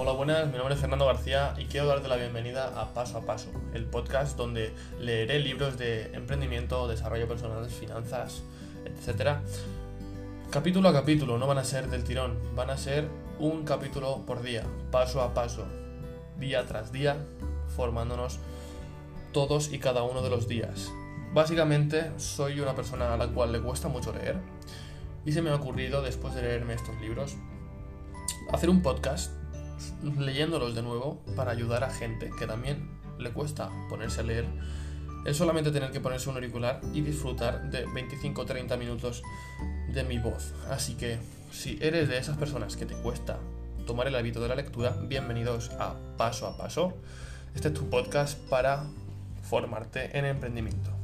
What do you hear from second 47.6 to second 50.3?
es tu podcast para formarte en